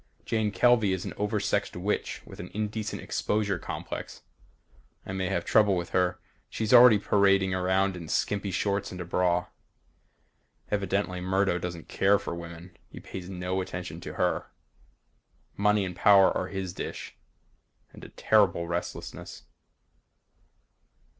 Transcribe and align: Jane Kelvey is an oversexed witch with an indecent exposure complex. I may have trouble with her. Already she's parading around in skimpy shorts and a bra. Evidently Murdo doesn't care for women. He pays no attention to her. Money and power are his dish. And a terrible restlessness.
Jane 0.25 0.49
Kelvey 0.49 0.93
is 0.93 1.05
an 1.05 1.13
oversexed 1.15 1.75
witch 1.75 2.23
with 2.25 2.39
an 2.39 2.49
indecent 2.55 3.03
exposure 3.03 3.59
complex. 3.59 4.23
I 5.05 5.11
may 5.11 5.27
have 5.29 5.45
trouble 5.45 5.75
with 5.77 5.89
her. 5.91 6.17
Already 6.73 6.97
she's 6.97 7.07
parading 7.07 7.53
around 7.53 7.95
in 7.95 8.07
skimpy 8.07 8.49
shorts 8.49 8.91
and 8.91 8.99
a 8.99 9.05
bra. 9.05 9.45
Evidently 10.71 11.21
Murdo 11.21 11.59
doesn't 11.59 11.87
care 11.87 12.17
for 12.17 12.33
women. 12.33 12.75
He 12.89 12.99
pays 12.99 13.29
no 13.29 13.61
attention 13.61 14.01
to 14.01 14.13
her. 14.15 14.47
Money 15.55 15.85
and 15.85 15.95
power 15.95 16.35
are 16.35 16.47
his 16.47 16.73
dish. 16.73 17.13
And 17.93 18.03
a 18.03 18.09
terrible 18.09 18.67
restlessness. 18.67 19.43